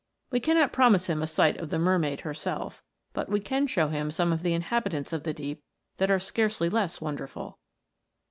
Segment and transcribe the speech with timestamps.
[0.31, 2.81] We cannot pro mise him a sight of the mermaid herself,
[3.13, 3.67] but we i 114 THE MERMAID'S HOME.
[3.67, 5.63] can show him some of the inhabitants of the deep
[5.97, 7.59] that are scarcely less wonderful.